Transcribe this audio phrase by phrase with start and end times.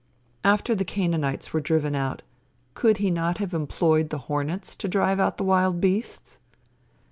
[0.43, 2.23] After the Canaanites were driven out,
[2.73, 6.39] could he not have employed the hornets to drive out the wild beasts?